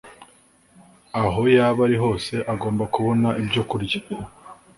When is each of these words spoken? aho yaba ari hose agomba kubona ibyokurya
aho 1.21 1.41
yaba 1.55 1.79
ari 1.87 1.97
hose 2.03 2.33
agomba 2.53 2.83
kubona 2.93 3.27
ibyokurya 3.41 3.99